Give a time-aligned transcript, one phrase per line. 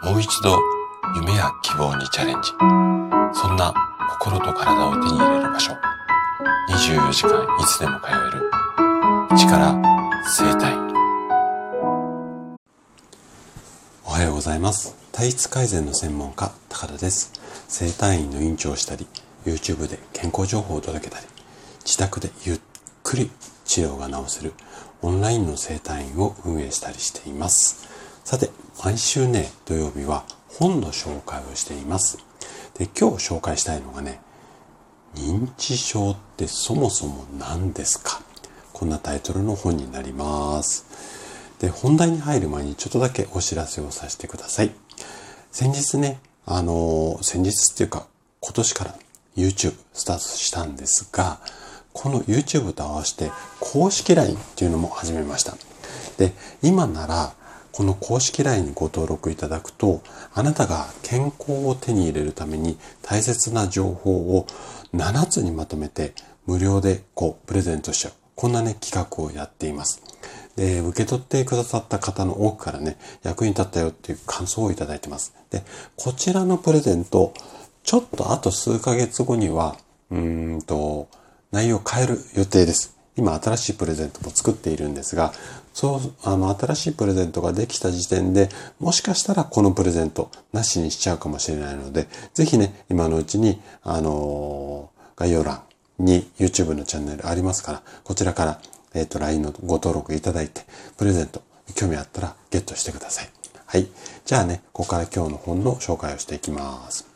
[0.00, 0.56] もう一度
[1.16, 2.50] 夢や希望にチャレンジ。
[3.32, 3.74] そんな
[4.10, 5.72] 心と体を手に入れる場所。
[6.68, 8.50] 24時間いつでも通える。
[9.36, 9.74] 力
[10.24, 10.72] 生体。
[14.06, 14.94] おはようございます。
[15.10, 17.32] 体質改善の専門家、高田です。
[17.66, 19.08] 生体院の院長をしたり、
[19.44, 21.26] YouTube で健康情報を届けたり、
[21.84, 22.60] 自宅でゆっ
[23.02, 23.32] くり
[23.64, 24.52] 治療が治せる
[25.02, 27.88] オンラインの生体院を運営したりしています。
[28.28, 28.50] さて、
[28.84, 32.18] 毎週ね、土曜日は本の紹介をしています。
[32.76, 34.20] で、今日紹介したいのがね、
[35.14, 38.20] 認知症ってそもそも何ですか？
[38.74, 40.84] こんなタイトルの本になります。
[41.58, 44.72] で、本題に入る前にちょっとだけお知らせをさせてください。
[45.50, 48.06] 先日ね、あの、先日っていうか
[48.40, 48.94] 今年から
[49.38, 51.40] YouTube スタートしたんですが、
[51.94, 55.56] この YouTube と合わせて公式 LINE っていうのも始めました。
[56.18, 57.32] で、今なら
[57.78, 60.02] この公式 LINE にご登録いただくと、
[60.34, 64.48] あなたが健康を手に入れるために大切な情報を
[64.92, 66.12] 7つにまとめて
[66.44, 68.14] 無料でこうプレゼントしちゃう。
[68.34, 70.02] こんなね、企画をやっています。
[70.56, 75.32] で、受け取ってくださった方の多くからね、役に立ったよっていう感想をいただいてます。
[75.50, 75.62] で、
[75.94, 77.32] こちらのプレゼント、
[77.84, 79.76] ちょっとあと数ヶ月後には、
[80.10, 81.06] うんと、
[81.52, 82.98] 内容を変える予定です。
[83.18, 85.32] 今新しいプレゼントも作っているんですが、
[85.78, 88.48] そう、あの、新しいプレゼントができた時点で、
[88.80, 95.62] もしかしたらこのプレゼントなしにしちゃうかもしれないので、ぜひね、今のうちに、あの、概要欄
[96.00, 98.60] に YouTube のチャンネルありますから、こちらから、
[98.92, 100.62] えっ、ー、と、LINE のご登録いただいて、
[100.96, 101.42] プレゼント、
[101.76, 103.30] 興味あったらゲットしてください。
[103.66, 103.86] はい。
[104.24, 107.06] じゃあね、ここから今日の本の紹介をしていきます。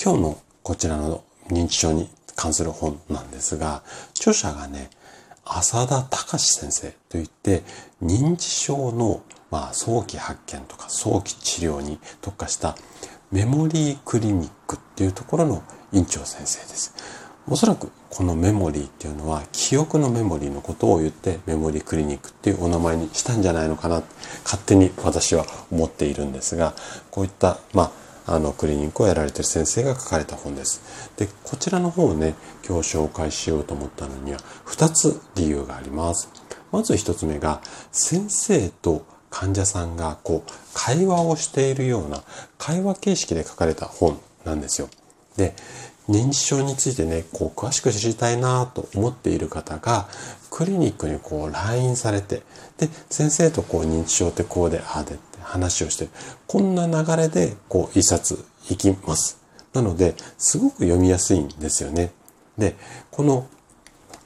[0.00, 3.82] 今日のこちらの認知症に関する本なんですが、
[4.12, 4.88] 著者がね、
[5.44, 7.62] 浅田隆先生といって、
[8.02, 12.76] 認知症の、まあ、早期発見とか早期治療に特化した
[13.30, 16.94] メモリークリニックっていうところの院長先生です。
[17.46, 24.02] おそらくこのメモリーっていうのは記憶のメモリーのことを言ってメモリークリニックっていうお名前にしたんじゃないのかな
[24.44, 26.72] 勝手に私は思っているんですが
[27.10, 31.10] こういったまああのクリニックをやられてる先生が書かれた本です。
[31.16, 32.34] で、こちらの方をね、
[32.66, 36.28] 今日紹介しようと思ったのには2つ理由があります。
[36.72, 37.60] まず1つ目が
[37.92, 42.22] 先生と患者さんがこう会話をしているような
[42.56, 44.88] 会話形式で書かれた本なんですよ。
[45.36, 45.54] で、
[46.08, 50.06] 認知症についてね、こう詳しく知りたいなと思っている方が
[50.50, 52.42] クリニックにこう来院されて、
[52.78, 56.08] で、先生とこう認知症ってこうで、ああで話をして。
[56.46, 59.38] こんな流れで、こう、一冊いきます。
[59.72, 62.12] なので、すごく読みやすいんですよね。
[62.58, 62.76] で、
[63.10, 63.46] この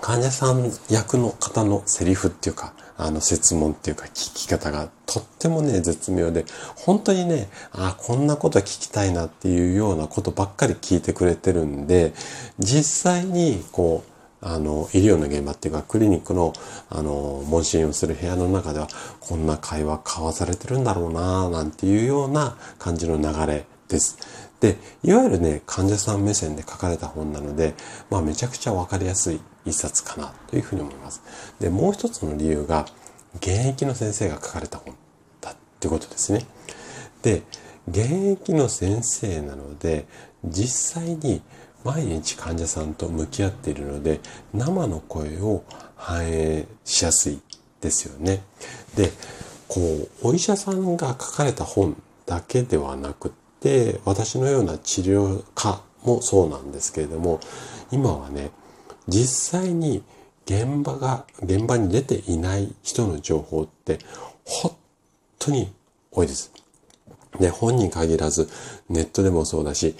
[0.00, 6.44] 患者さん役の方のセリフっていうか、あの説問っていうか聞き方がとってもね、絶妙で、
[6.76, 12.12] 本当にね、あこんなこと聞きたいなっていうようなことばっかり聞いてくれてるんで、
[12.58, 14.09] 実際にこう、
[14.42, 16.52] あの、医療の現場っていうか、クリニックの、
[16.88, 18.88] あの、問診をする部屋の中では、
[19.20, 24.18] こんな会話交わされてるんだろうななんていうような感じの流れです。
[24.60, 27.74] で、いわゆるね、患者さん目線で書かれた本なので、
[28.08, 31.22] まあ、めちゃくちゃわかりやすい一冊かなというふうに思います。
[31.60, 32.86] で、もう一つの理由が、
[33.36, 34.94] 現役の先生が書かれた本
[35.40, 36.46] だってことですね。
[37.22, 37.42] で、
[37.88, 40.06] 現役の先生なので、
[40.44, 41.42] 実際に
[41.84, 44.20] 毎日患者さんと向き合っているので
[44.52, 45.64] 生の声を
[45.96, 47.40] 反映しやすい
[47.80, 48.42] ですよね。
[48.96, 49.10] で、
[49.68, 57.40] こう、お医者さんが書かれた本だけではなくて、私のような治療家もそうなんですけれども、
[57.90, 58.50] 今はね、
[59.08, 60.02] 実際に
[60.46, 63.98] 現場が、現場に出ていない人の情報って
[64.44, 64.76] 本
[65.38, 65.72] 当に
[66.10, 66.52] 多いです。
[67.38, 68.48] で、本に限らず
[68.88, 69.94] ネットでもそうだし、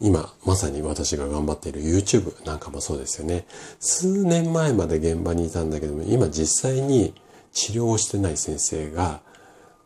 [0.00, 3.46] 今、まさに私が頑張っている YouTube なんかもそうですよね。
[3.80, 7.14] 数年前まで現場にいたんだけども、今実際に
[7.52, 9.20] 治療をしてない先生が、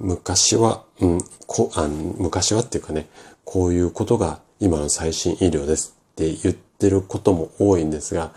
[0.01, 3.09] 昔は、うん、こあ昔はっていうかね、
[3.45, 8.33] こういうことが今の最新医療ですって言ってることも多いんですが、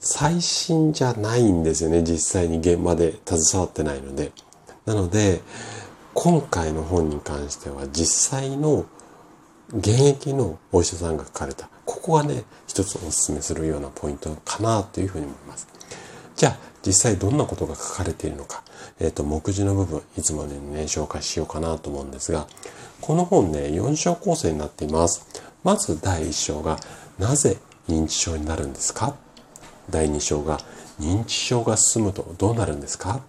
[0.00, 2.02] 最新じゃないんですよね。
[2.02, 4.32] 実際に現場で携わってないので。
[4.84, 5.40] なので、
[6.14, 8.86] 今回の本に関しては実際の
[9.74, 15.66] 現役のお医者さんが書かれた、ここがね、一つお勧めするようなポイントかなというふうに思います。
[16.36, 18.62] じゃあ、実際どんなことが書かれているのか、
[19.00, 22.46] えっ、ー、と、目次の部分、いつもね、紹介しようかなと思うんですが、
[23.00, 25.26] この本ね、4章構成になっています。
[25.64, 26.78] まず第1章が、
[27.18, 27.56] なぜ
[27.88, 29.16] 認知症になるんですか？
[29.90, 30.58] 第2章が、
[31.00, 33.20] 認知症が進むとどうなるんですか？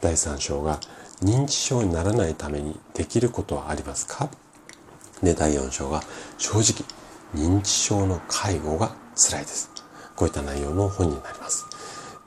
[0.00, 0.80] 第3章が、
[1.22, 4.30] 認知症にならないためにできることはありますか？
[5.22, 6.02] で、第4章が
[6.38, 6.84] 正直
[7.34, 9.70] 認知症の介護が辛いです。
[10.16, 11.66] こういった内容の本になります。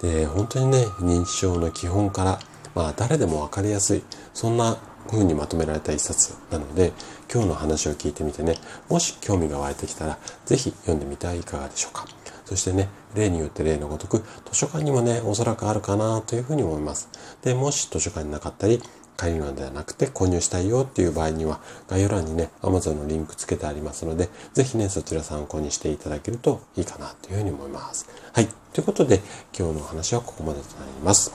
[0.02, 2.40] で、本当にね、認知症の基本から、
[2.76, 4.04] まあ誰でもわかりやすい、
[4.34, 4.78] そんな
[5.10, 6.94] 風にまとめられた一冊なので、
[7.32, 8.56] 今日の話を聞いてみてね、
[8.90, 12.06] もし興味が湧いてきたら、ぜひ読んでみてはいかがでしょうか。
[12.46, 17.10] そしてね、例によって例のごとく、図書館にもね、おそらくあるかなというふうに思います。
[17.42, 18.82] で、もし図書館になかったり、
[19.24, 28.10] 借りるのではなくて購入したいよっていう場合には概要欄にね Amazon のリンクつけてありますのでぜひねそちら参考にしていただけるといいかなというふうに思います。
[28.34, 28.48] はい。
[28.74, 29.22] ということで
[29.58, 31.32] 今日のお話はここまでとなります。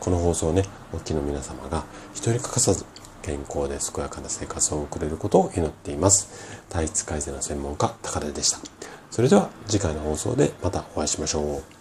[0.00, 1.84] この放送ねお聞きの皆様が
[2.14, 2.86] 一人欠かさず
[3.22, 6.64] 健康で健やかな生活を送れることを祈っています。
[6.70, 8.58] 体質改善の専門家高田でした。
[9.10, 11.75] それでは次回の放送でまたお会いしましょう。